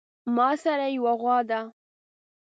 ماسره 0.35 0.87
يوه 0.97 1.13
غوا 1.21 1.37
ده 1.49 1.59